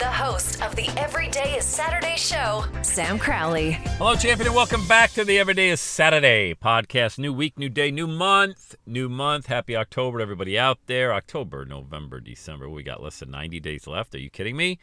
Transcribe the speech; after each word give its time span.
The 0.00 0.06
host 0.06 0.62
of 0.62 0.74
the 0.76 0.88
Everyday 0.98 1.58
is 1.58 1.66
Saturday 1.66 2.16
show, 2.16 2.64
Sam 2.80 3.18
Crowley. 3.18 3.72
Hello, 3.72 4.14
champion, 4.14 4.46
and 4.46 4.56
welcome 4.56 4.88
back 4.88 5.10
to 5.10 5.26
the 5.26 5.38
Everyday 5.38 5.68
is 5.68 5.78
Saturday 5.78 6.54
podcast. 6.54 7.18
New 7.18 7.34
week, 7.34 7.58
new 7.58 7.68
day, 7.68 7.90
new 7.90 8.06
month, 8.06 8.76
new 8.86 9.10
month. 9.10 9.44
Happy 9.44 9.76
October 9.76 10.16
to 10.16 10.22
everybody 10.22 10.58
out 10.58 10.78
there. 10.86 11.12
October, 11.12 11.66
November, 11.66 12.18
December. 12.18 12.66
We 12.66 12.82
got 12.82 13.02
less 13.02 13.18
than 13.18 13.30
90 13.30 13.60
days 13.60 13.86
left. 13.86 14.14
Are 14.14 14.18
you 14.18 14.30
kidding 14.30 14.56
me? 14.56 14.78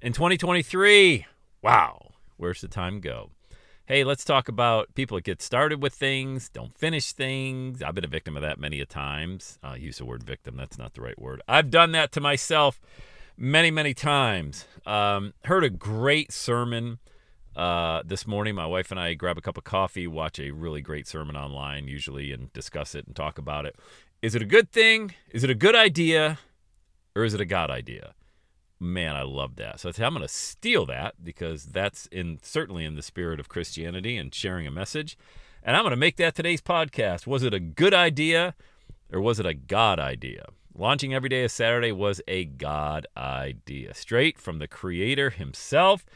In 0.00 0.14
2023, 0.14 1.26
wow, 1.60 2.12
where's 2.38 2.62
the 2.62 2.68
time 2.68 3.00
go? 3.00 3.32
Hey, 3.84 4.02
let's 4.02 4.24
talk 4.24 4.48
about 4.48 4.94
people 4.94 5.18
that 5.18 5.24
get 5.24 5.42
started 5.42 5.82
with 5.82 5.92
things, 5.92 6.48
don't 6.48 6.74
finish 6.74 7.12
things. 7.12 7.82
I've 7.82 7.94
been 7.94 8.02
a 8.02 8.08
victim 8.08 8.34
of 8.34 8.42
that 8.42 8.58
many 8.58 8.80
a 8.80 8.86
times. 8.86 9.58
I'll 9.62 9.76
use 9.76 9.98
the 9.98 10.06
word 10.06 10.22
victim, 10.22 10.56
that's 10.56 10.78
not 10.78 10.94
the 10.94 11.02
right 11.02 11.20
word. 11.20 11.42
I've 11.46 11.70
done 11.70 11.92
that 11.92 12.12
to 12.12 12.22
myself 12.22 12.80
many, 13.38 13.70
many 13.70 13.94
times. 13.94 14.66
Um, 14.84 15.32
heard 15.44 15.64
a 15.64 15.70
great 15.70 16.32
sermon 16.32 16.98
uh, 17.54 18.02
this 18.04 18.26
morning. 18.26 18.56
My 18.56 18.66
wife 18.66 18.90
and 18.90 18.98
I 18.98 19.14
grab 19.14 19.38
a 19.38 19.40
cup 19.40 19.56
of 19.56 19.64
coffee, 19.64 20.06
watch 20.06 20.38
a 20.38 20.50
really 20.50 20.82
great 20.82 21.06
sermon 21.06 21.36
online, 21.36 21.86
usually, 21.88 22.32
and 22.32 22.52
discuss 22.52 22.94
it 22.94 23.06
and 23.06 23.14
talk 23.14 23.38
about 23.38 23.64
it. 23.64 23.76
Is 24.20 24.34
it 24.34 24.42
a 24.42 24.46
good 24.46 24.70
thing? 24.70 25.14
Is 25.30 25.44
it 25.44 25.50
a 25.50 25.54
good 25.54 25.76
idea? 25.76 26.38
Or 27.14 27.24
is 27.24 27.34
it 27.34 27.40
a 27.40 27.46
God 27.46 27.70
idea? 27.70 28.14
Man, 28.80 29.16
I 29.16 29.22
love 29.22 29.56
that. 29.56 29.80
So 29.80 29.88
I 29.88 30.06
am 30.06 30.14
going 30.14 30.22
to 30.22 30.28
steal 30.28 30.86
that 30.86 31.14
because 31.22 31.64
that's 31.66 32.06
in 32.06 32.38
certainly 32.42 32.84
in 32.84 32.94
the 32.94 33.02
spirit 33.02 33.40
of 33.40 33.48
Christianity 33.48 34.16
and 34.16 34.34
sharing 34.34 34.66
a 34.66 34.70
message. 34.70 35.16
And 35.62 35.76
I'm 35.76 35.82
going 35.82 35.90
to 35.90 35.96
make 35.96 36.16
that 36.16 36.34
today's 36.34 36.60
podcast. 36.60 37.26
Was 37.26 37.42
it 37.42 37.54
a 37.54 37.60
good 37.60 37.94
idea 37.94 38.54
or 39.12 39.20
was 39.20 39.40
it 39.40 39.46
a 39.46 39.54
God 39.54 39.98
idea? 39.98 40.46
Launching 40.80 41.12
every 41.12 41.28
day 41.28 41.42
of 41.42 41.50
Saturday 41.50 41.90
was 41.90 42.20
a 42.28 42.44
God 42.44 43.04
idea, 43.16 43.92
straight 43.94 44.38
from 44.38 44.60
the 44.60 44.68
Creator 44.68 45.30
Himself. 45.30 46.06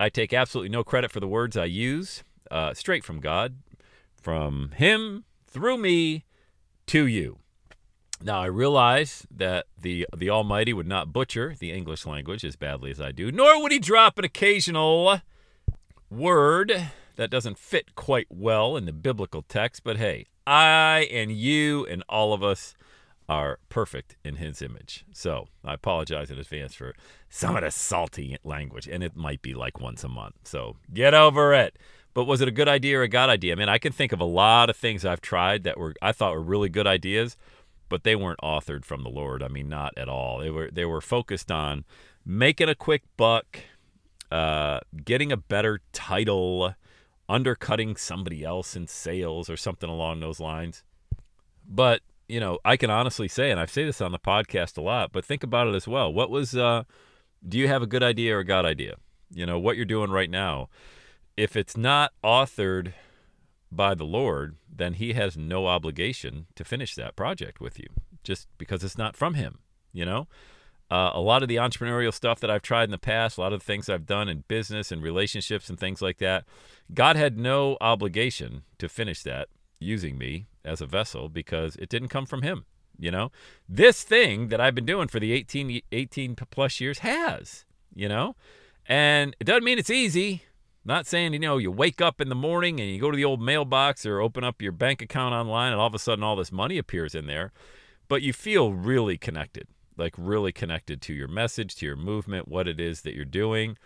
I 0.00 0.08
take 0.08 0.32
absolutely 0.32 0.70
no 0.70 0.82
credit 0.82 1.10
for 1.10 1.20
the 1.20 1.28
words 1.28 1.54
I 1.54 1.66
use, 1.66 2.24
uh, 2.50 2.72
straight 2.72 3.04
from 3.04 3.20
God, 3.20 3.56
from 4.14 4.70
Him, 4.76 5.24
through 5.46 5.76
me, 5.76 6.24
to 6.86 7.06
you. 7.06 7.40
Now 8.22 8.40
I 8.40 8.46
realize 8.46 9.26
that 9.30 9.66
the 9.78 10.06
the 10.16 10.30
Almighty 10.30 10.72
would 10.72 10.88
not 10.88 11.12
butcher 11.12 11.54
the 11.58 11.70
English 11.70 12.06
language 12.06 12.42
as 12.42 12.56
badly 12.56 12.90
as 12.90 13.02
I 13.02 13.12
do, 13.12 13.30
nor 13.30 13.60
would 13.60 13.70
He 13.70 13.78
drop 13.78 14.18
an 14.18 14.24
occasional 14.24 15.20
word 16.08 16.88
that 17.16 17.28
doesn't 17.28 17.58
fit 17.58 17.94
quite 17.94 18.28
well 18.30 18.78
in 18.78 18.86
the 18.86 18.94
biblical 18.94 19.42
text. 19.42 19.84
But 19.84 19.98
hey, 19.98 20.24
I 20.46 21.06
and 21.12 21.30
you 21.30 21.84
and 21.84 22.02
all 22.08 22.32
of 22.32 22.42
us 22.42 22.74
are 23.28 23.58
perfect 23.68 24.16
in 24.24 24.36
his 24.36 24.62
image. 24.62 25.04
So 25.12 25.48
I 25.64 25.74
apologize 25.74 26.30
in 26.30 26.38
advance 26.38 26.74
for 26.74 26.94
some 27.28 27.56
of 27.56 27.62
the 27.62 27.70
salty 27.70 28.36
language, 28.44 28.88
and 28.88 29.02
it 29.02 29.16
might 29.16 29.42
be 29.42 29.54
like 29.54 29.80
once 29.80 30.04
a 30.04 30.08
month. 30.08 30.36
So 30.44 30.76
get 30.92 31.14
over 31.14 31.52
it. 31.52 31.78
But 32.14 32.24
was 32.24 32.40
it 32.40 32.48
a 32.48 32.52
good 32.52 32.68
idea 32.68 32.98
or 32.98 33.02
a 33.02 33.08
God 33.08 33.28
idea? 33.28 33.52
I 33.52 33.56
mean, 33.56 33.68
I 33.68 33.78
can 33.78 33.92
think 33.92 34.12
of 34.12 34.20
a 34.20 34.24
lot 34.24 34.70
of 34.70 34.76
things 34.76 35.04
I've 35.04 35.20
tried 35.20 35.64
that 35.64 35.76
were 35.76 35.94
I 36.00 36.12
thought 36.12 36.32
were 36.32 36.40
really 36.40 36.70
good 36.70 36.86
ideas, 36.86 37.36
but 37.88 38.04
they 38.04 38.16
weren't 38.16 38.40
authored 38.42 38.84
from 38.84 39.02
the 39.02 39.10
Lord. 39.10 39.42
I 39.42 39.48
mean, 39.48 39.68
not 39.68 39.92
at 39.98 40.08
all. 40.08 40.38
They 40.38 40.50
were 40.50 40.70
they 40.72 40.86
were 40.86 41.02
focused 41.02 41.50
on 41.50 41.84
making 42.24 42.68
a 42.68 42.74
quick 42.74 43.02
buck, 43.16 43.60
uh, 44.30 44.80
getting 45.04 45.30
a 45.30 45.36
better 45.36 45.80
title, 45.92 46.74
undercutting 47.28 47.96
somebody 47.96 48.44
else 48.44 48.76
in 48.76 48.86
sales 48.86 49.50
or 49.50 49.56
something 49.56 49.90
along 49.90 50.20
those 50.20 50.40
lines. 50.40 50.84
But 51.68 52.00
you 52.28 52.40
know, 52.40 52.58
I 52.64 52.76
can 52.76 52.90
honestly 52.90 53.28
say, 53.28 53.50
and 53.50 53.60
I 53.60 53.66
say 53.66 53.84
this 53.84 54.00
on 54.00 54.12
the 54.12 54.18
podcast 54.18 54.76
a 54.76 54.80
lot, 54.80 55.12
but 55.12 55.24
think 55.24 55.42
about 55.42 55.68
it 55.68 55.74
as 55.74 55.86
well. 55.86 56.12
What 56.12 56.30
was, 56.30 56.56
uh, 56.56 56.84
do 57.46 57.58
you 57.58 57.68
have 57.68 57.82
a 57.82 57.86
good 57.86 58.02
idea 58.02 58.36
or 58.36 58.40
a 58.40 58.44
God 58.44 58.64
idea? 58.64 58.96
You 59.30 59.46
know, 59.46 59.58
what 59.58 59.76
you're 59.76 59.84
doing 59.84 60.10
right 60.10 60.30
now. 60.30 60.68
If 61.36 61.56
it's 61.56 61.76
not 61.76 62.12
authored 62.24 62.94
by 63.70 63.94
the 63.94 64.04
Lord, 64.04 64.56
then 64.74 64.94
He 64.94 65.12
has 65.12 65.36
no 65.36 65.66
obligation 65.66 66.46
to 66.54 66.64
finish 66.64 66.94
that 66.94 67.16
project 67.16 67.60
with 67.60 67.78
you 67.78 67.88
just 68.24 68.48
because 68.58 68.82
it's 68.82 68.98
not 68.98 69.16
from 69.16 69.34
Him, 69.34 69.58
you 69.92 70.04
know? 70.04 70.26
Uh, 70.88 71.10
a 71.14 71.20
lot 71.20 71.42
of 71.42 71.48
the 71.48 71.56
entrepreneurial 71.56 72.14
stuff 72.14 72.38
that 72.38 72.50
I've 72.50 72.62
tried 72.62 72.84
in 72.84 72.92
the 72.92 72.98
past, 72.98 73.38
a 73.38 73.40
lot 73.40 73.52
of 73.52 73.58
the 73.60 73.64
things 73.64 73.88
I've 73.88 74.06
done 74.06 74.28
in 74.28 74.44
business 74.46 74.92
and 74.92 75.02
relationships 75.02 75.68
and 75.68 75.78
things 75.78 76.00
like 76.00 76.18
that, 76.18 76.44
God 76.94 77.16
had 77.16 77.36
no 77.36 77.76
obligation 77.80 78.62
to 78.78 78.88
finish 78.88 79.22
that 79.24 79.48
using 79.80 80.16
me 80.16 80.46
as 80.66 80.80
a 80.80 80.86
vessel 80.86 81.28
because 81.28 81.76
it 81.76 81.88
didn't 81.88 82.08
come 82.08 82.26
from 82.26 82.42
him. 82.42 82.64
You 82.98 83.10
know, 83.10 83.30
this 83.68 84.02
thing 84.02 84.48
that 84.48 84.60
I've 84.60 84.74
been 84.74 84.86
doing 84.86 85.08
for 85.08 85.20
the 85.20 85.32
18, 85.32 85.82
18 85.92 86.34
plus 86.50 86.80
years 86.80 87.00
has, 87.00 87.66
you 87.94 88.08
know, 88.08 88.36
and 88.86 89.36
it 89.38 89.44
doesn't 89.44 89.64
mean 89.64 89.78
it's 89.78 89.90
easy. 89.90 90.42
Not 90.84 91.06
saying, 91.06 91.32
you 91.32 91.40
know, 91.40 91.58
you 91.58 91.70
wake 91.70 92.00
up 92.00 92.20
in 92.20 92.28
the 92.28 92.34
morning 92.34 92.80
and 92.80 92.88
you 92.88 93.00
go 93.00 93.10
to 93.10 93.16
the 93.16 93.24
old 93.24 93.42
mailbox 93.42 94.06
or 94.06 94.20
open 94.20 94.44
up 94.44 94.62
your 94.62 94.72
bank 94.72 95.02
account 95.02 95.34
online 95.34 95.72
and 95.72 95.80
all 95.80 95.88
of 95.88 95.94
a 95.94 95.98
sudden 95.98 96.22
all 96.22 96.36
this 96.36 96.52
money 96.52 96.78
appears 96.78 97.14
in 97.14 97.26
there, 97.26 97.52
but 98.08 98.22
you 98.22 98.32
feel 98.32 98.72
really 98.72 99.18
connected, 99.18 99.66
like 99.96 100.14
really 100.16 100.52
connected 100.52 101.02
to 101.02 101.12
your 101.12 101.28
message, 101.28 101.74
to 101.76 101.86
your 101.86 101.96
movement, 101.96 102.48
what 102.48 102.68
it 102.68 102.80
is 102.80 103.02
that 103.02 103.14
you're 103.14 103.24
doing. 103.24 103.76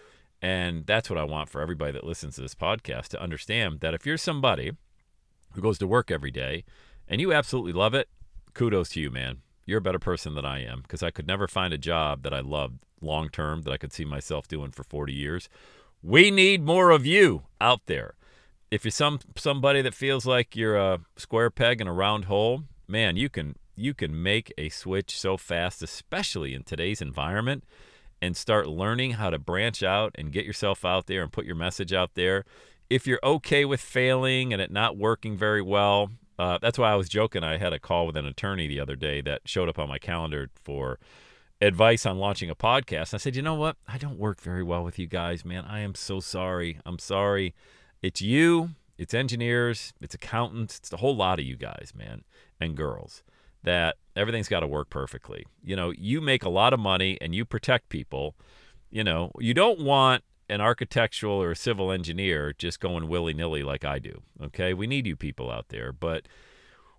And 0.43 0.87
that's 0.87 1.09
what 1.09 1.19
I 1.19 1.25
want 1.25 1.49
for 1.49 1.61
everybody 1.61 1.93
that 1.93 2.05
listens 2.05 2.35
to 2.37 2.43
this 2.43 2.55
podcast 2.55 3.09
to 3.09 3.23
understand 3.23 3.81
that 3.81 3.95
if 3.95 4.07
you're 4.07 4.19
somebody 4.19 4.73
who 5.53 5.61
goes 5.61 5.79
to 5.79 5.87
work 5.87 6.11
every 6.11 6.31
day 6.31 6.65
and 7.11 7.21
you 7.21 7.33
absolutely 7.33 7.73
love 7.73 7.93
it, 7.93 8.09
kudos 8.55 8.91
to 8.91 9.01
you, 9.01 9.11
man. 9.11 9.39
You're 9.67 9.79
a 9.79 9.83
better 9.83 9.99
person 9.99 10.35
than 10.35 10.45
I 10.45 10.65
am 10.65 10.81
because 10.83 11.03
I 11.03 11.11
could 11.11 11.27
never 11.27 11.49
find 11.49 11.75
a 11.75 11.79
job 11.79 12.23
that 12.23 12.33
I 12.33 12.41
loved 12.41 12.79
long 13.01 13.29
term 13.29 13.63
that 13.63 13.73
I 13.73 13.77
could 13.77 13.93
see 13.93 14.05
myself 14.05 14.47
doing 14.47 14.71
for 14.71 14.85
40 14.85 15.13
years. 15.13 15.49
We 16.03 16.31
need 16.31 16.65
more 16.65 16.91
of 16.91 17.05
you 17.05 17.43
out 17.61 17.83
there. 17.87 18.15
If 18.71 18.85
you're 18.85 18.93
some 18.93 19.19
somebody 19.37 19.83
that 19.83 19.95
feels 19.95 20.25
like 20.25 20.55
you're 20.55 20.77
a 20.77 21.01
square 21.17 21.51
peg 21.51 21.81
in 21.81 21.89
a 21.89 21.93
round 21.93 22.27
hole, 22.27 22.63
man, 22.87 23.17
you 23.17 23.29
can 23.29 23.57
you 23.75 23.93
can 23.93 24.23
make 24.23 24.53
a 24.57 24.69
switch 24.69 25.19
so 25.19 25.37
fast, 25.37 25.83
especially 25.83 26.55
in 26.55 26.63
today's 26.63 27.03
environment, 27.03 27.65
and 28.23 28.37
start 28.37 28.69
learning 28.69 29.13
how 29.13 29.31
to 29.31 29.39
branch 29.39 29.83
out 29.83 30.15
and 30.17 30.33
get 30.33 30.45
yourself 30.45 30.85
out 30.85 31.07
there 31.07 31.23
and 31.23 31.33
put 31.33 31.47
your 31.47 31.57
message 31.57 31.93
out 31.93 32.15
there 32.15 32.45
if 32.91 33.07
you're 33.07 33.21
okay 33.23 33.65
with 33.65 33.81
failing 33.81 34.53
and 34.53 34.61
it 34.61 34.71
not 34.71 34.97
working 34.97 35.37
very 35.37 35.63
well, 35.63 36.11
uh, 36.39 36.59
that's 36.61 36.79
why 36.79 36.91
I 36.91 36.97
was 36.97 37.09
joking. 37.09 37.45
I 37.45 37.57
had 37.57 37.73
a 37.73 37.79
call 37.79 38.07
with 38.07 38.17
an 38.17 38.27
attorney 38.27 38.67
the 38.67 38.81
other 38.81 38.97
day 38.97 39.21
that 39.23 39.43
showed 39.45 39.69
up 39.69 39.79
on 39.79 39.89
my 39.89 39.99
calendar 39.99 40.51
for 40.55 40.99
advice 41.61 42.05
on 42.05 42.19
launching 42.19 42.51
a 42.51 42.55
podcast. 42.55 43.15
I 43.15 43.19
said, 43.19 43.37
you 43.37 43.43
know 43.43 43.55
what? 43.55 43.77
I 43.87 43.97
don't 43.97 44.19
work 44.19 44.41
very 44.41 44.63
well 44.63 44.83
with 44.83 44.99
you 44.99 45.07
guys, 45.07 45.45
man. 45.45 45.65
I 45.65 45.81
am 45.81 45.95
so 45.95 46.19
sorry. 46.19 46.79
I'm 46.85 46.99
sorry. 46.99 47.55
It's 48.03 48.21
you, 48.21 48.71
it's 48.99 49.15
engineers, 49.15 49.93
it's 50.01 50.15
accountants, 50.15 50.79
it's 50.79 50.93
a 50.93 50.97
whole 50.97 51.15
lot 51.15 51.39
of 51.39 51.45
you 51.45 51.57
guys, 51.57 51.93
man, 51.95 52.25
and 52.59 52.77
girls, 52.77 53.23
that 53.63 53.97
everything's 54.17 54.49
got 54.49 54.61
to 54.61 54.67
work 54.67 54.91
perfectly. 54.91 55.47
You 55.63 55.77
know, 55.77 55.93
you 55.97 56.21
make 56.21 56.43
a 56.43 56.49
lot 56.49 56.73
of 56.73 56.81
money 56.81 57.19
and 57.21 57.35
you 57.35 57.45
protect 57.45 57.89
people. 57.91 58.35
You 58.91 59.05
know, 59.05 59.31
you 59.39 59.55
don't 59.55 59.81
want 59.81 60.25
an 60.51 60.61
architectural 60.61 61.41
or 61.43 61.53
a 61.53 61.57
civil 61.57 61.91
engineer 61.91 62.55
just 62.57 62.81
going 62.81 63.09
willy 63.09 63.33
nilly 63.33 63.63
like 63.63 63.85
I 63.85 63.99
do. 63.99 64.23
Okay, 64.43 64.75
we 64.75 64.87
need 64.87 65.07
you 65.07 65.17
people 65.17 65.51
out 65.51 65.69
there, 65.69 65.93
but 65.93 66.27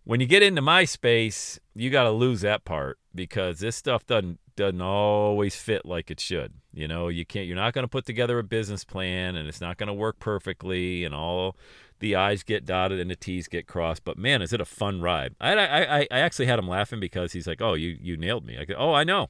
when 0.04 0.20
you 0.20 0.26
get 0.26 0.42
into 0.42 0.62
my 0.62 0.86
space, 0.86 1.60
you 1.76 1.90
got 1.90 2.04
to 2.04 2.12
lose 2.12 2.42
that 2.42 2.66
part 2.66 2.98
because 3.14 3.60
this 3.60 3.76
stuff 3.76 4.06
doesn't 4.06 4.40
doesn't 4.56 4.82
always 4.82 5.56
fit 5.56 5.86
like 5.86 6.12
it 6.12 6.20
should. 6.20 6.54
You 6.74 6.88
know, 6.88 7.08
you 7.08 7.26
can't 7.26 7.48
you're 7.48 7.56
not 7.56 7.74
going 7.74 7.84
to 7.84 7.90
put 7.90 8.06
together 8.06 8.40
a 8.40 8.44
business 8.44 8.84
plan 8.84 9.36
and 9.36 9.48
it's 9.48 9.62
not 9.62 9.78
going 9.78 9.88
to 9.88 9.94
work 9.94 10.20
perfectly 10.20 11.04
and 11.04 11.14
all 11.14 11.56
the 12.00 12.16
I's 12.16 12.44
get 12.44 12.66
dotted 12.66 13.00
and 13.00 13.10
the 13.12 13.16
T's 13.16 13.48
get 13.48 13.68
crossed. 13.68 14.04
But 14.04 14.18
man, 14.18 14.42
is 14.42 14.54
it 14.54 14.62
a 14.62 14.66
fun 14.66 15.02
ride? 15.02 15.36
I 15.40 15.54
I, 15.54 16.08
I 16.12 16.20
actually 16.20 16.48
had 16.48 16.60
him 16.60 16.68
laughing 16.68 17.00
because 17.00 17.34
he's 17.34 17.48
like, 17.48 17.62
"Oh, 17.62 17.76
you 17.76 17.98
you 18.02 18.18
nailed 18.18 18.46
me." 18.46 18.58
I 18.58 18.66
go, 18.66 18.76
"Oh, 18.78 18.94
I 18.94 19.04
know." 19.04 19.30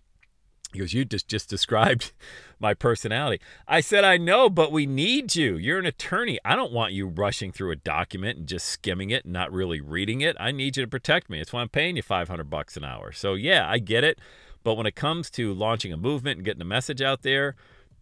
He 0.72 0.80
goes, 0.80 0.94
You 0.94 1.06
just, 1.06 1.28
just 1.28 1.50
described 1.50 2.12
my 2.60 2.74
personality. 2.74 3.42
I 3.68 3.82
said, 3.82 4.04
I 4.04 4.18
know, 4.18 4.50
but 4.50 4.72
we 4.72 4.86
need 4.86 5.36
you. 5.36 5.58
You're 5.58 5.80
an 5.80 5.86
attorney. 5.86 6.40
I 6.46 6.56
don't 6.56 6.72
want 6.72 6.94
you 6.94 7.08
rushing 7.08 7.52
through 7.52 7.72
a 7.72 7.76
document 7.76 8.38
and 8.40 8.48
just 8.48 8.68
skimming 8.68 9.10
it 9.10 9.26
and 9.26 9.34
not 9.34 9.52
really 9.52 9.82
reading 9.82 10.22
it. 10.22 10.36
I 10.40 10.52
need 10.52 10.78
you 10.78 10.84
to 10.84 10.90
protect 10.90 11.30
me. 11.30 11.40
That's 11.40 11.54
why 11.54 11.62
I'm 11.62 11.70
paying 11.70 11.96
you 11.96 12.04
500 12.04 12.50
bucks 12.50 12.78
an 12.78 12.84
hour. 12.84 13.12
So, 13.12 13.34
yeah, 13.34 13.70
I 13.70 13.80
get 13.80 14.04
it. 14.04 14.20
But 14.64 14.76
when 14.76 14.86
it 14.86 14.96
comes 14.96 15.30
to 15.32 15.54
launching 15.54 15.92
a 15.92 15.98
movement 15.98 16.38
and 16.38 16.46
getting 16.46 16.62
a 16.62 16.66
message 16.66 17.02
out 17.02 17.24
there, 17.24 17.56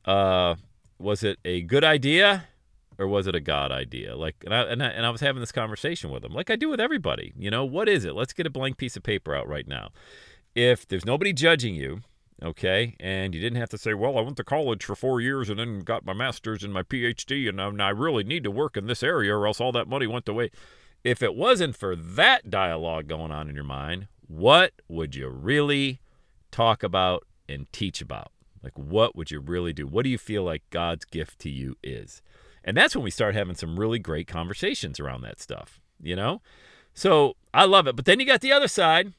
uh, 0.06 0.56
was 0.98 1.24
it 1.24 1.40
a 1.46 1.62
good 1.62 1.84
idea 1.84 2.48
or 2.98 3.08
was 3.08 3.28
it 3.28 3.36
a 3.36 3.40
God 3.40 3.72
idea? 3.72 4.16
Like, 4.16 4.36
and 4.44 4.54
I, 4.54 4.64
and 4.64 4.84
I, 4.84 4.88
and 4.88 5.06
I 5.06 5.10
was 5.10 5.22
having 5.22 5.40
this 5.40 5.54
conversation 5.54 6.12
with 6.12 6.24
him, 6.24 6.34
like 6.34 6.50
I 6.50 6.58
do 6.58 6.70
with 6.70 6.82
everybody. 6.82 7.34
You 7.38 7.50
know, 7.50 7.64
what 7.64 7.88
is 7.88 8.04
it? 8.04 8.14
Let's 8.14 8.34
get 8.34 8.46
a 8.46 8.50
blank 8.50 8.78
piece 8.78 8.98
of 8.98 9.04
paper 9.04 9.34
out 9.34 9.48
right 9.48 9.68
now. 9.68 9.90
If 10.54 10.88
there's 10.88 11.06
nobody 11.06 11.32
judging 11.32 11.76
you, 11.76 12.02
okay, 12.44 12.96
and 13.00 13.34
you 13.34 13.42
didn't 13.42 13.60
have 13.60 13.70
to 13.70 13.78
say, 13.78 13.94
well, 13.94 14.18
I 14.18 14.22
went 14.22 14.38
to 14.38 14.44
college 14.44 14.84
for 14.84 14.96
four 14.96 15.22
years 15.22 15.50
and 15.50 15.60
then 15.60 15.80
got 15.80 16.06
my 16.06 16.14
master's 16.14 16.64
and 16.64 16.74
my 16.74 16.84
PhD, 16.84 17.50
and 17.50 17.82
I 17.82 17.90
really 17.90 18.24
need 18.24 18.44
to 18.44 18.52
work 18.52 18.78
in 18.78 18.88
this 18.88 19.04
area 19.04 19.36
or 19.36 19.48
else 19.48 19.60
all 19.60 19.72
that 19.74 19.88
money 19.88 20.08
went 20.08 20.30
away. 20.30 20.52
If 21.04 21.24
it 21.24 21.36
wasn't 21.36 21.76
for 21.76 21.96
that 21.96 22.50
dialogue 22.50 23.08
going 23.08 23.32
on 23.32 23.50
in 23.50 23.56
your 23.56 23.64
mind, 23.64 24.08
what 24.28 24.74
would 24.88 25.16
you 25.16 25.30
really 25.30 26.02
talk 26.52 26.84
about 26.84 27.26
and 27.48 27.72
teach 27.72 28.02
about? 28.02 28.32
Like, 28.62 28.78
what 28.78 29.16
would 29.16 29.32
you 29.32 29.40
really 29.40 29.72
do? 29.72 29.88
What 29.88 30.04
do 30.04 30.10
you 30.10 30.18
feel 30.18 30.44
like 30.44 30.64
God's 30.70 31.06
gift 31.06 31.40
to 31.40 31.50
you 31.50 31.78
is? 31.82 32.22
And 32.64 32.76
that's 32.76 32.94
when 32.94 33.06
we 33.06 33.12
start 33.12 33.36
having 33.36 33.56
some 33.56 33.80
really 33.80 34.00
great 34.00 34.28
conversations 34.28 35.00
around 35.00 35.22
that 35.22 35.40
stuff, 35.40 35.80
you 36.02 36.16
know? 36.16 36.42
So 36.94 37.38
I 37.54 37.64
love 37.64 37.88
it. 37.88 37.96
But 37.96 38.04
then 38.04 38.20
you 38.20 38.26
got 38.26 38.42
the 38.42 38.52
other 38.52 38.68
side. 38.68 39.14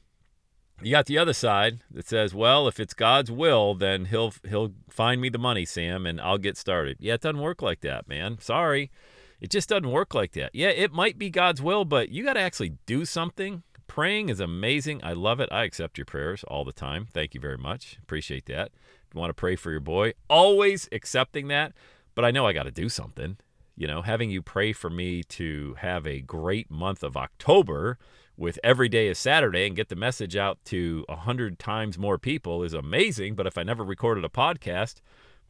You 0.81 0.91
got 0.91 1.05
the 1.05 1.17
other 1.17 1.33
side 1.33 1.81
that 1.91 2.07
says, 2.07 2.33
well, 2.33 2.67
if 2.67 2.79
it's 2.79 2.93
God's 2.93 3.31
will, 3.31 3.73
then 3.75 4.05
he'll 4.05 4.33
he'll 4.47 4.73
find 4.89 5.21
me 5.21 5.29
the 5.29 5.37
money, 5.37 5.65
Sam, 5.65 6.05
and 6.05 6.19
I'll 6.19 6.37
get 6.37 6.57
started. 6.57 6.97
Yeah, 6.99 7.15
it 7.15 7.21
doesn't 7.21 7.41
work 7.41 7.61
like 7.61 7.81
that, 7.81 8.07
man. 8.07 8.37
Sorry. 8.39 8.91
It 9.39 9.49
just 9.49 9.69
doesn't 9.69 9.89
work 9.89 10.13
like 10.13 10.33
that. 10.33 10.51
Yeah, 10.53 10.69
it 10.69 10.93
might 10.93 11.17
be 11.17 11.31
God's 11.31 11.63
will, 11.63 11.83
but 11.83 12.09
you 12.09 12.23
got 12.23 12.33
to 12.33 12.39
actually 12.39 12.73
do 12.85 13.05
something 13.05 13.63
Praying 13.91 14.29
is 14.29 14.39
amazing. 14.39 15.01
I 15.03 15.11
love 15.11 15.41
it. 15.41 15.49
I 15.51 15.65
accept 15.65 15.97
your 15.97 16.05
prayers 16.05 16.45
all 16.47 16.63
the 16.63 16.71
time. 16.71 17.07
Thank 17.13 17.33
you 17.33 17.41
very 17.41 17.57
much. 17.57 17.97
Appreciate 18.01 18.45
that. 18.45 18.71
If 18.73 19.13
you 19.13 19.19
want 19.19 19.31
to 19.31 19.33
pray 19.33 19.57
for 19.57 19.69
your 19.69 19.81
boy, 19.81 20.13
always 20.29 20.87
accepting 20.93 21.49
that. 21.49 21.73
But 22.15 22.23
I 22.23 22.31
know 22.31 22.47
I 22.47 22.53
got 22.53 22.63
to 22.63 22.71
do 22.71 22.87
something. 22.87 23.35
You 23.81 23.87
know, 23.87 24.03
having 24.03 24.29
you 24.29 24.43
pray 24.43 24.73
for 24.73 24.91
me 24.91 25.23
to 25.23 25.73
have 25.79 26.05
a 26.05 26.21
great 26.21 26.69
month 26.69 27.01
of 27.01 27.17
October 27.17 27.97
with 28.37 28.59
every 28.63 28.87
day 28.87 29.07
is 29.07 29.17
Saturday 29.17 29.65
and 29.65 29.75
get 29.75 29.89
the 29.89 29.95
message 29.95 30.35
out 30.35 30.59
to 30.65 31.03
a 31.09 31.15
hundred 31.15 31.57
times 31.57 31.97
more 31.97 32.19
people 32.19 32.61
is 32.61 32.75
amazing. 32.75 33.33
But 33.33 33.47
if 33.47 33.57
I 33.57 33.63
never 33.63 33.83
recorded 33.83 34.23
a 34.23 34.29
podcast, 34.29 35.01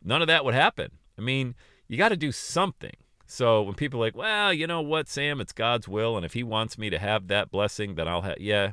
none 0.01 0.21
of 0.21 0.29
that 0.29 0.45
would 0.45 0.53
happen. 0.53 0.91
I 1.17 1.21
mean, 1.21 1.55
you 1.89 1.97
got 1.97 2.07
to 2.07 2.15
do 2.15 2.31
something. 2.31 2.95
So 3.25 3.63
when 3.63 3.73
people 3.73 3.99
are 3.99 4.05
like, 4.05 4.15
well, 4.15 4.53
you 4.53 4.65
know 4.65 4.81
what, 4.81 5.09
Sam, 5.09 5.41
it's 5.41 5.51
God's 5.51 5.89
will, 5.89 6.15
and 6.15 6.25
if 6.25 6.31
He 6.31 6.41
wants 6.41 6.77
me 6.77 6.89
to 6.89 6.99
have 6.99 7.27
that 7.27 7.51
blessing, 7.51 7.95
then 7.95 8.07
I'll 8.07 8.21
have. 8.21 8.39
Yeah, 8.39 8.71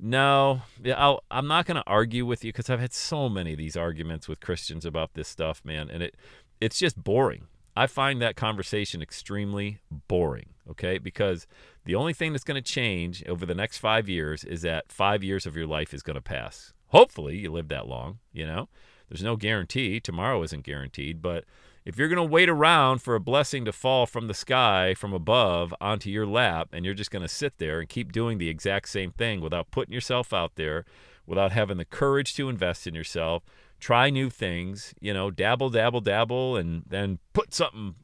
no, 0.00 0.62
I'll, 0.96 1.22
I'm 1.30 1.46
not 1.46 1.66
going 1.66 1.76
to 1.76 1.86
argue 1.86 2.26
with 2.26 2.44
you 2.44 2.52
because 2.52 2.68
I've 2.68 2.80
had 2.80 2.92
so 2.92 3.28
many 3.28 3.52
of 3.52 3.58
these 3.58 3.76
arguments 3.76 4.26
with 4.26 4.40
Christians 4.40 4.84
about 4.84 5.14
this 5.14 5.28
stuff, 5.28 5.64
man, 5.64 5.88
and 5.90 6.02
it 6.02 6.16
it's 6.60 6.78
just 6.80 7.00
boring. 7.04 7.46
I 7.76 7.86
find 7.86 8.22
that 8.22 8.36
conversation 8.36 9.02
extremely 9.02 9.78
boring. 10.08 10.50
Okay, 10.68 10.98
because 10.98 11.46
the 11.84 11.94
only 11.94 12.12
thing 12.12 12.32
that's 12.32 12.44
going 12.44 12.60
to 12.60 12.72
change 12.72 13.24
over 13.26 13.46
the 13.46 13.54
next 13.54 13.78
five 13.78 14.08
years 14.08 14.42
is 14.42 14.62
that 14.62 14.90
five 14.90 15.22
years 15.22 15.46
of 15.46 15.56
your 15.56 15.66
life 15.66 15.94
is 15.94 16.02
going 16.02 16.16
to 16.16 16.20
pass. 16.22 16.72
Hopefully, 16.88 17.36
you 17.36 17.52
live 17.52 17.68
that 17.68 17.86
long. 17.86 18.18
You 18.32 18.46
know, 18.46 18.68
there's 19.08 19.22
no 19.22 19.36
guarantee. 19.36 20.00
Tomorrow 20.00 20.42
isn't 20.42 20.64
guaranteed, 20.64 21.22
but 21.22 21.44
if 21.84 21.96
you're 21.96 22.08
going 22.08 22.16
to 22.16 22.32
wait 22.32 22.48
around 22.48 23.00
for 23.00 23.14
a 23.14 23.20
blessing 23.20 23.64
to 23.64 23.72
fall 23.72 24.06
from 24.06 24.26
the 24.26 24.34
sky 24.34 24.92
from 24.92 25.12
above 25.12 25.72
onto 25.80 26.10
your 26.10 26.26
lap 26.26 26.70
and 26.72 26.84
you're 26.84 26.94
just 26.94 27.12
going 27.12 27.22
to 27.22 27.28
sit 27.28 27.58
there 27.58 27.78
and 27.78 27.88
keep 27.88 28.10
doing 28.10 28.38
the 28.38 28.48
exact 28.48 28.88
same 28.88 29.12
thing 29.12 29.40
without 29.40 29.70
putting 29.70 29.94
yourself 29.94 30.32
out 30.32 30.56
there, 30.56 30.84
without 31.26 31.52
having 31.52 31.76
the 31.76 31.84
courage 31.84 32.34
to 32.34 32.48
invest 32.48 32.88
in 32.88 32.94
yourself, 32.96 33.44
try 33.80 34.10
new 34.10 34.30
things, 34.30 34.94
you 35.00 35.12
know, 35.12 35.30
dabble, 35.30 35.70
dabble, 35.70 36.00
dabble, 36.00 36.56
and 36.56 36.82
then 36.86 37.18
put 37.32 37.54
something, 37.54 37.94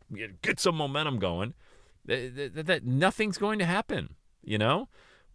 get 0.43 0.61
some 0.61 0.77
momentum 0.77 1.19
going, 1.19 1.55
that, 2.05 2.55
that, 2.55 2.67
that 2.67 2.85
nothing's 2.85 3.39
going 3.39 3.59
to 3.59 3.65
happen, 3.65 4.15
you 4.43 4.59
know? 4.59 4.89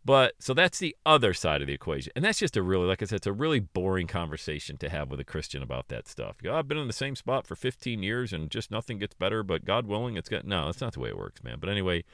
But 0.08 0.36
so 0.40 0.54
that's 0.54 0.80
the 0.80 0.96
other 1.06 1.34
side 1.34 1.60
of 1.60 1.68
the 1.68 1.74
equation. 1.74 2.14
And 2.16 2.24
that's 2.24 2.40
just 2.40 2.56
a 2.56 2.62
really, 2.62 2.86
like 2.86 3.02
I 3.02 3.06
said, 3.06 3.18
it's 3.18 3.28
a 3.28 3.34
really 3.34 3.60
boring 3.60 4.08
conversation 4.08 4.78
to 4.78 4.88
have 4.88 5.12
with 5.12 5.20
a 5.20 5.26
Christian 5.26 5.62
about 5.62 5.90
that 5.90 6.08
stuff. 6.08 6.38
You 6.42 6.54
I've 6.54 6.68
been 6.68 6.78
in 6.78 6.88
the 6.88 6.94
same 6.94 7.18
spot 7.18 7.46
for 7.46 7.58
15 7.58 8.02
years 8.04 8.32
and 8.32 8.50
just 8.50 8.72
nothing 8.72 9.00
gets 9.00 9.16
better, 9.16 9.44
but 9.44 9.66
God 9.66 9.86
willing, 9.86 10.16
it's 10.16 10.30
got, 10.30 10.46
no, 10.46 10.68
that's 10.68 10.80
not 10.80 10.94
the 10.94 11.02
way 11.02 11.10
it 11.10 11.18
works, 11.18 11.44
man. 11.44 11.58
But 11.60 11.70
anyway, 11.70 12.06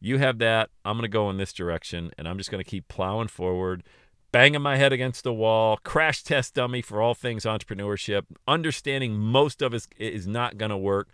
you 0.00 0.18
have 0.18 0.38
that. 0.38 0.70
I'm 0.84 0.96
going 0.96 1.02
to 1.02 1.08
go 1.08 1.30
in 1.30 1.36
this 1.36 1.52
direction 1.52 2.10
and 2.18 2.26
I'm 2.26 2.38
just 2.38 2.50
going 2.50 2.62
to 2.62 2.68
keep 2.68 2.88
plowing 2.88 3.28
forward, 3.28 3.84
banging 4.32 4.62
my 4.62 4.76
head 4.76 4.92
against 4.92 5.24
the 5.24 5.32
wall, 5.32 5.78
crash 5.84 6.22
test 6.22 6.54
dummy 6.54 6.82
for 6.82 7.00
all 7.00 7.14
things 7.14 7.44
entrepreneurship, 7.44 8.24
understanding 8.46 9.18
most 9.18 9.62
of 9.62 9.74
it 9.74 9.86
is 9.96 10.26
not 10.26 10.58
going 10.58 10.70
to 10.70 10.76
work 10.76 11.08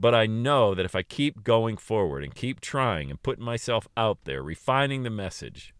but 0.00 0.14
I 0.14 0.26
know 0.26 0.74
that 0.74 0.84
if 0.84 0.94
I 0.94 1.02
keep 1.02 1.42
going 1.42 1.76
forward 1.76 2.22
and 2.22 2.34
keep 2.34 2.60
trying 2.60 3.10
and 3.10 3.20
putting 3.20 3.44
myself 3.44 3.88
out 3.96 4.18
there, 4.24 4.42
refining 4.42 5.02
the 5.02 5.10
message, 5.10 5.74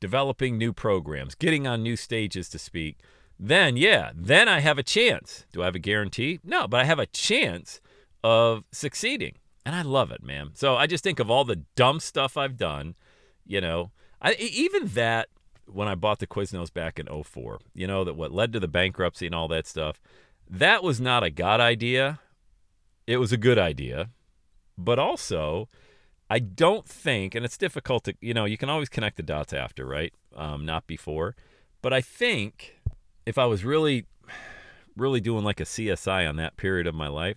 developing 0.00 0.56
new 0.56 0.72
programs, 0.72 1.34
getting 1.34 1.66
on 1.66 1.82
new 1.82 1.96
stages 1.96 2.48
to 2.50 2.58
speak, 2.58 2.98
then 3.38 3.76
yeah, 3.76 4.12
then 4.14 4.48
I 4.48 4.60
have 4.60 4.78
a 4.78 4.82
chance. 4.82 5.44
Do 5.52 5.62
I 5.62 5.66
have 5.66 5.74
a 5.74 5.80
guarantee? 5.80 6.40
No, 6.42 6.66
but 6.66 6.80
I 6.80 6.84
have 6.84 6.98
a 6.98 7.06
chance 7.06 7.80
of 8.24 8.64
succeeding. 8.72 9.34
And 9.66 9.74
I 9.74 9.82
love 9.82 10.10
it, 10.10 10.22
man. 10.22 10.50
So 10.54 10.76
I 10.76 10.86
just 10.86 11.04
think 11.04 11.20
of 11.20 11.30
all 11.30 11.44
the 11.44 11.62
dumb 11.76 12.00
stuff 12.00 12.36
I've 12.36 12.56
done, 12.56 12.94
you 13.44 13.60
know, 13.60 13.90
I, 14.20 14.34
even 14.34 14.86
that 14.88 15.28
when 15.66 15.88
I 15.88 15.94
bought 15.94 16.18
the 16.18 16.26
Quiznos 16.26 16.72
back 16.72 16.98
in 16.98 17.06
04, 17.06 17.60
you 17.74 17.86
know, 17.86 18.04
that 18.04 18.14
what 18.14 18.32
led 18.32 18.52
to 18.52 18.60
the 18.60 18.68
bankruptcy 18.68 19.26
and 19.26 19.34
all 19.34 19.48
that 19.48 19.66
stuff, 19.66 20.00
that 20.48 20.82
was 20.82 21.00
not 21.00 21.22
a 21.22 21.30
God 21.30 21.60
idea 21.60 22.20
it 23.06 23.16
was 23.16 23.32
a 23.32 23.36
good 23.36 23.58
idea, 23.58 24.10
but 24.78 24.98
also 24.98 25.68
I 26.30 26.38
don't 26.38 26.88
think, 26.88 27.34
and 27.34 27.44
it's 27.44 27.58
difficult 27.58 28.04
to, 28.04 28.14
you 28.20 28.32
know, 28.32 28.46
you 28.46 28.56
can 28.56 28.70
always 28.70 28.88
connect 28.88 29.16
the 29.16 29.22
dots 29.22 29.52
after, 29.52 29.86
right? 29.86 30.14
Um, 30.34 30.64
not 30.64 30.86
before. 30.86 31.36
But 31.82 31.92
I 31.92 32.00
think 32.00 32.80
if 33.26 33.36
I 33.36 33.44
was 33.44 33.64
really, 33.64 34.06
really 34.96 35.20
doing 35.20 35.44
like 35.44 35.60
a 35.60 35.64
CSI 35.64 36.26
on 36.26 36.36
that 36.36 36.56
period 36.56 36.86
of 36.86 36.94
my 36.94 37.08
life, 37.08 37.36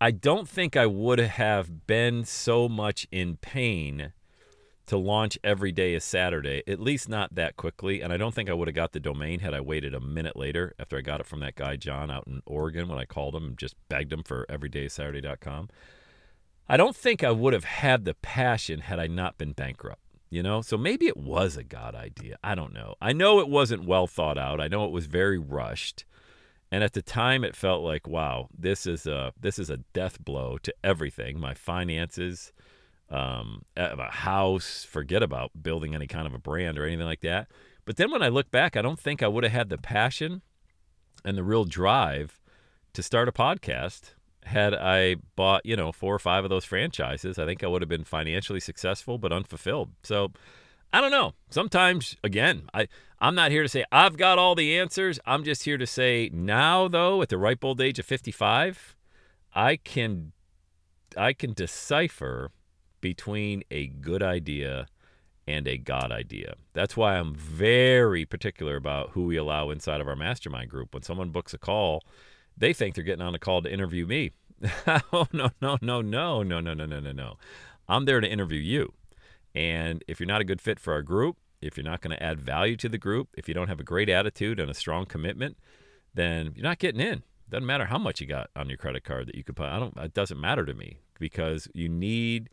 I 0.00 0.10
don't 0.10 0.48
think 0.48 0.76
I 0.76 0.86
would 0.86 1.18
have 1.18 1.86
been 1.86 2.24
so 2.24 2.68
much 2.68 3.06
in 3.10 3.36
pain 3.36 4.12
to 4.90 4.98
launch 4.98 5.38
every 5.44 5.70
day 5.70 5.94
is 5.94 6.02
Saturday, 6.02 6.64
at 6.66 6.80
least 6.80 7.08
not 7.08 7.36
that 7.36 7.56
quickly. 7.56 8.00
And 8.00 8.12
I 8.12 8.16
don't 8.16 8.34
think 8.34 8.50
I 8.50 8.54
would 8.54 8.66
have 8.66 8.74
got 8.74 8.90
the 8.90 8.98
domain 8.98 9.38
had 9.38 9.54
I 9.54 9.60
waited 9.60 9.94
a 9.94 10.00
minute 10.00 10.34
later 10.34 10.74
after 10.80 10.98
I 10.98 11.00
got 11.00 11.20
it 11.20 11.26
from 11.26 11.38
that 11.40 11.54
guy, 11.54 11.76
John, 11.76 12.10
out 12.10 12.24
in 12.26 12.42
Oregon 12.44 12.88
when 12.88 12.98
I 12.98 13.04
called 13.04 13.36
him 13.36 13.44
and 13.44 13.56
just 13.56 13.76
begged 13.88 14.12
him 14.12 14.24
for 14.24 14.46
everydaysaturday.com. 14.50 15.68
I 16.68 16.76
don't 16.76 16.96
think 16.96 17.22
I 17.22 17.30
would 17.30 17.52
have 17.52 17.62
had 17.62 18.04
the 18.04 18.14
passion 18.14 18.80
had 18.80 18.98
I 18.98 19.06
not 19.06 19.38
been 19.38 19.52
bankrupt, 19.52 20.02
you 20.28 20.42
know? 20.42 20.60
So 20.60 20.76
maybe 20.76 21.06
it 21.06 21.16
was 21.16 21.56
a 21.56 21.62
God 21.62 21.94
idea. 21.94 22.36
I 22.42 22.56
don't 22.56 22.72
know. 22.72 22.96
I 23.00 23.12
know 23.12 23.38
it 23.38 23.48
wasn't 23.48 23.86
well 23.86 24.08
thought 24.08 24.38
out. 24.38 24.60
I 24.60 24.66
know 24.66 24.84
it 24.86 24.90
was 24.90 25.06
very 25.06 25.38
rushed. 25.38 26.04
And 26.72 26.82
at 26.82 26.94
the 26.94 27.02
time 27.02 27.44
it 27.44 27.54
felt 27.54 27.84
like, 27.84 28.08
wow, 28.08 28.48
this 28.56 28.88
is 28.88 29.06
a 29.06 29.32
this 29.40 29.60
is 29.60 29.70
a 29.70 29.78
death 29.92 30.24
blow 30.24 30.58
to 30.58 30.74
everything. 30.82 31.38
My 31.38 31.54
finances, 31.54 32.52
um, 33.10 33.62
a 33.76 34.10
house, 34.10 34.84
forget 34.88 35.22
about 35.22 35.50
building 35.60 35.94
any 35.94 36.06
kind 36.06 36.26
of 36.26 36.34
a 36.34 36.38
brand 36.38 36.78
or 36.78 36.86
anything 36.86 37.06
like 37.06 37.20
that. 37.20 37.48
But 37.84 37.96
then 37.96 38.10
when 38.10 38.22
I 38.22 38.28
look 38.28 38.50
back, 38.50 38.76
I 38.76 38.82
don't 38.82 39.00
think 39.00 39.22
I 39.22 39.28
would 39.28 39.44
have 39.44 39.52
had 39.52 39.68
the 39.68 39.78
passion 39.78 40.42
and 41.24 41.36
the 41.36 41.42
real 41.42 41.64
drive 41.64 42.40
to 42.92 43.02
start 43.02 43.28
a 43.28 43.32
podcast 43.32 44.14
had 44.44 44.74
I 44.74 45.16
bought, 45.36 45.66
you 45.66 45.76
know, 45.76 45.92
four 45.92 46.14
or 46.14 46.18
five 46.18 46.44
of 46.44 46.50
those 46.50 46.64
franchises. 46.64 47.38
I 47.38 47.46
think 47.46 47.62
I 47.62 47.66
would 47.66 47.82
have 47.82 47.88
been 47.88 48.04
financially 48.04 48.60
successful 48.60 49.18
but 49.18 49.32
unfulfilled. 49.32 49.90
So 50.02 50.32
I 50.92 51.00
don't 51.00 51.10
know. 51.10 51.34
Sometimes, 51.50 52.16
again, 52.24 52.68
I, 52.74 52.88
I'm 53.20 53.34
not 53.34 53.50
here 53.50 53.62
to 53.62 53.68
say 53.68 53.84
I've 53.92 54.16
got 54.16 54.38
all 54.38 54.54
the 54.54 54.78
answers. 54.78 55.20
I'm 55.26 55.44
just 55.44 55.64
here 55.64 55.78
to 55.78 55.86
say 55.86 56.30
now, 56.32 56.88
though, 56.88 57.22
at 57.22 57.28
the 57.28 57.38
ripe 57.38 57.64
old 57.64 57.80
age 57.80 57.98
of 57.98 58.06
55, 58.06 58.96
I 59.54 59.76
can 59.76 60.32
I 61.16 61.32
can 61.32 61.52
decipher 61.52 62.52
between 63.00 63.62
a 63.70 63.86
good 63.86 64.22
idea 64.22 64.86
and 65.46 65.66
a 65.66 65.78
God 65.78 66.12
idea. 66.12 66.54
That's 66.72 66.96
why 66.96 67.16
I'm 67.16 67.34
very 67.34 68.24
particular 68.24 68.76
about 68.76 69.10
who 69.10 69.24
we 69.24 69.36
allow 69.36 69.70
inside 69.70 70.00
of 70.00 70.08
our 70.08 70.16
mastermind 70.16 70.70
group. 70.70 70.94
When 70.94 71.02
someone 71.02 71.30
books 71.30 71.54
a 71.54 71.58
call, 71.58 72.02
they 72.56 72.72
think 72.72 72.94
they're 72.94 73.04
getting 73.04 73.24
on 73.24 73.34
a 73.34 73.38
call 73.38 73.62
to 73.62 73.72
interview 73.72 74.06
me. 74.06 74.32
oh, 75.12 75.26
no, 75.32 75.50
no, 75.60 75.78
no, 75.80 76.02
no, 76.02 76.42
no, 76.42 76.60
no, 76.60 76.60
no, 76.60 76.74
no, 76.74 77.00
no, 77.00 77.12
no. 77.12 77.36
I'm 77.88 78.04
there 78.04 78.20
to 78.20 78.30
interview 78.30 78.60
you. 78.60 78.92
And 79.54 80.04
if 80.06 80.20
you're 80.20 80.26
not 80.26 80.40
a 80.40 80.44
good 80.44 80.60
fit 80.60 80.78
for 80.78 80.92
our 80.92 81.02
group, 81.02 81.36
if 81.60 81.76
you're 81.76 81.84
not 81.84 82.00
going 82.00 82.16
to 82.16 82.22
add 82.22 82.40
value 82.40 82.76
to 82.76 82.88
the 82.88 82.98
group, 82.98 83.28
if 83.36 83.48
you 83.48 83.54
don't 83.54 83.68
have 83.68 83.80
a 83.80 83.84
great 83.84 84.08
attitude 84.08 84.60
and 84.60 84.70
a 84.70 84.74
strong 84.74 85.06
commitment, 85.06 85.56
then 86.14 86.52
you're 86.54 86.62
not 86.62 86.78
getting 86.78 87.00
in. 87.00 87.22
Doesn't 87.48 87.66
matter 87.66 87.86
how 87.86 87.98
much 87.98 88.20
you 88.20 88.26
got 88.26 88.50
on 88.54 88.68
your 88.68 88.78
credit 88.78 89.02
card 89.02 89.26
that 89.26 89.34
you 89.34 89.42
could 89.42 89.56
put. 89.56 89.66
I 89.66 89.80
don't. 89.80 89.96
It 89.96 90.14
doesn't 90.14 90.40
matter 90.40 90.64
to 90.64 90.72
me 90.72 91.00
because 91.18 91.66
you 91.74 91.88
need 91.88 92.48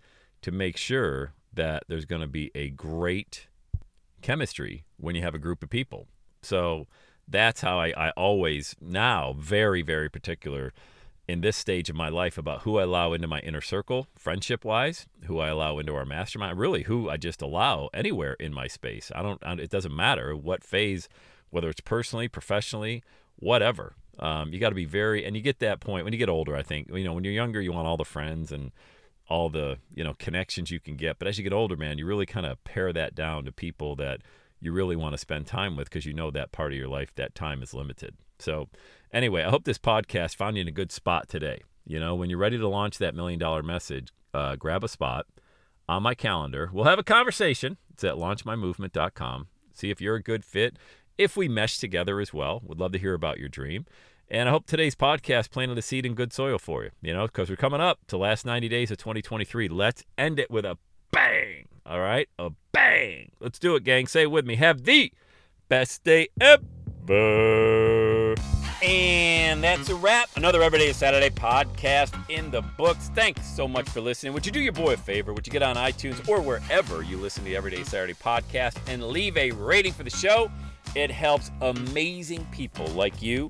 to 0.48 0.52
make 0.54 0.78
sure 0.78 1.34
that 1.52 1.84
there's 1.90 2.06
going 2.06 2.22
to 2.22 2.28
be 2.28 2.52
a 2.56 2.70
great 2.70 3.48
chemistry 4.22 4.86
when 4.96 5.14
you 5.14 5.22
have 5.22 5.36
a 5.36 5.38
group 5.38 5.62
of 5.62 5.70
people. 5.70 6.08
So 6.42 6.88
that's 7.28 7.60
how 7.60 7.82
I, 7.82 7.94
I 7.98 8.10
always 8.12 8.74
now 8.80 9.36
very 9.38 9.82
very 9.82 10.08
particular 10.08 10.72
in 11.28 11.42
this 11.42 11.58
stage 11.58 11.90
of 11.90 11.98
my 11.98 12.08
life 12.08 12.38
about 12.38 12.62
who 12.62 12.78
I 12.78 12.84
allow 12.84 13.12
into 13.12 13.28
my 13.28 13.42
inner 13.42 13.60
circle, 13.60 14.08
friendship 14.16 14.64
wise, 14.64 15.06
who 15.26 15.38
I 15.40 15.50
allow 15.50 15.80
into 15.80 15.94
our 15.96 16.06
mastermind, 16.06 16.58
really 16.58 16.84
who 16.84 17.10
I 17.10 17.18
just 17.18 17.42
allow 17.42 17.90
anywhere 17.94 18.36
in 18.40 18.54
my 18.54 18.68
space. 18.68 19.12
I 19.14 19.22
don't, 19.22 19.44
it 19.60 19.70
doesn't 19.70 19.94
matter 19.94 20.34
what 20.34 20.64
phase, 20.64 21.10
whether 21.50 21.68
it's 21.68 21.82
personally, 21.82 22.30
professionally, 22.30 23.04
whatever. 23.36 23.96
Um, 24.18 24.54
you 24.54 24.60
got 24.62 24.70
to 24.70 24.76
be 24.76 24.86
very, 24.86 25.26
and 25.26 25.36
you 25.36 25.42
get 25.42 25.60
that 25.60 25.82
point 25.82 26.06
when 26.06 26.14
you 26.14 26.20
get 26.20 26.30
older. 26.30 26.56
I 26.56 26.64
think 26.64 26.88
you 26.94 27.04
know 27.04 27.12
when 27.12 27.26
you're 27.26 27.34
younger, 27.34 27.60
you 27.60 27.74
want 27.74 27.86
all 27.86 27.98
the 27.98 28.06
friends 28.06 28.54
and 28.54 28.72
all 29.30 29.50
the 29.50 29.78
you 29.94 30.04
know 30.04 30.14
connections 30.18 30.72
you 30.72 30.80
can 30.80 30.96
get. 30.96 31.20
But 31.20 31.28
as 31.28 31.38
you 31.38 31.44
get 31.44 31.54
older, 31.54 31.76
man, 31.76 31.98
you 31.98 32.06
really 32.06 32.26
kind 32.26 32.46
of 32.46 32.64
pare 32.64 32.94
that 32.94 33.16
down 33.16 33.46
to 33.46 33.52
people 33.52 33.96
that 33.98 34.22
you 34.60 34.72
really 34.72 34.96
want 34.96 35.14
to 35.14 35.18
spend 35.18 35.48
time 35.48 35.76
with 35.76 35.90
because 35.90 36.06
you 36.06 36.14
know 36.14 36.32
that 36.32 36.52
part 36.52 36.72
of 36.72 36.78
your 36.78 36.88
life 36.88 37.14
that 37.16 37.36
time 37.36 37.62
is 37.62 37.74
limited. 37.74 38.16
So 38.40 38.70
anyway, 39.14 39.44
I 39.44 39.50
hope 39.50 39.66
this 39.66 39.78
podcast 39.78 40.36
found 40.36 40.58
you 40.58 40.62
in 40.62 40.68
a 40.68 40.72
good 40.72 40.92
spot 40.92 41.30
today. 41.30 41.62
You 41.86 42.00
know, 42.00 42.16
when 42.16 42.30
you're 42.30 42.40
ready 42.40 42.58
to 42.58 42.68
launch 42.68 42.98
that 42.98 43.16
million 43.16 43.40
dollar 43.40 43.64
message, 43.64 44.10
uh, 44.34 44.56
grab 44.56 44.84
a 44.84 44.88
spot 44.88 45.26
on 45.88 46.04
my 46.04 46.16
calendar. 46.16 46.70
We'll 46.74 46.86
have 46.86 47.00
a 47.00 47.04
conversation. 47.04 47.78
It's 47.94 48.04
at 48.04 48.16
launchmymovement.com. 48.16 49.48
See 49.74 49.90
if 49.90 50.02
you're 50.02 50.16
a 50.16 50.24
good 50.24 50.44
fit. 50.44 50.78
If 51.18 51.36
we 51.36 51.48
mesh 51.48 51.78
together 51.78 52.20
as 52.20 52.34
well, 52.34 52.62
would 52.64 52.80
love 52.80 52.92
to 52.92 53.00
hear 53.00 53.14
about 53.14 53.40
your 53.40 53.50
dream. 53.50 53.86
And 54.30 54.50
I 54.50 54.52
hope 54.52 54.66
today's 54.66 54.94
podcast 54.94 55.52
planted 55.52 55.78
a 55.78 55.82
seed 55.82 56.06
in 56.06 56.14
good 56.14 56.34
soil 56.34 56.60
for 56.60 56.84
you, 56.84 56.90
you 57.02 57.14
know, 57.14 57.28
because 57.28 57.50
we're 57.50 57.56
coming 57.56 57.80
up 57.80 58.00
to 58.08 58.18
last 58.18 58.46
90 58.46 58.68
days 58.68 58.92
of 58.92 58.98
2023. 58.98 59.70
Let's 59.70 60.04
end 60.18 60.38
it 60.38 60.52
with 60.52 60.66
a 60.66 60.78
bang. 61.14 61.68
All 61.86 62.02
right? 62.02 62.28
A 62.38 62.50
bang. 62.74 63.32
Let's 63.40 63.58
do 63.58 63.76
it, 63.76 63.86
gang. 63.86 64.06
Say 64.06 64.24
it 64.24 64.32
with 64.32 64.46
me. 64.46 64.58
Have 64.58 64.84
the 64.84 65.14
best 65.70 66.04
day 66.04 66.28
ever. 66.42 66.66
And 68.84 69.64
that's 69.64 69.88
a 69.88 69.96
wrap. 69.96 70.30
Another 70.36 70.62
Everyday 70.62 70.92
Saturday 70.92 71.30
podcast 71.30 72.14
in 72.30 72.52
the 72.52 72.62
books. 72.62 73.10
Thanks 73.16 73.48
so 73.48 73.66
much 73.66 73.88
for 73.88 74.02
listening. 74.02 74.34
Would 74.34 74.46
you 74.46 74.52
do 74.52 74.60
your 74.60 74.74
boy 74.74 74.96
a 74.96 74.98
favor? 74.98 75.34
Would 75.34 75.48
you 75.48 75.54
get 75.54 75.64
on 75.64 75.78
iTunes 75.78 76.28
or 76.28 76.42
wherever 76.42 77.02
you 77.02 77.16
listen 77.16 77.44
to 77.44 77.50
the 77.50 77.56
Everyday 77.56 77.86
Saturday 77.86 78.14
podcast 78.14 78.78
and 78.88 79.08
leave 79.08 79.38
a 79.38 79.52
rating 79.52 79.94
for 79.94 80.04
the 80.04 80.10
show? 80.10 80.52
It 80.96 81.12
helps 81.12 81.50
amazing 81.62 82.46
people 82.52 82.88
like 82.88 83.22
you 83.22 83.50